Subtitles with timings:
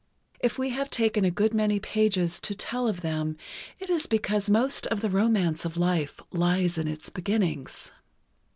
[0.39, 3.37] If we have taken a good many pages to tell of them,
[3.77, 7.91] it is because most of the romance of life lies in its beginnings.